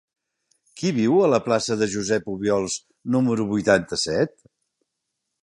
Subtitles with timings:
[0.79, 2.79] Qui viu a la plaça de Josep Obiols
[3.17, 4.35] número vuitanta-set?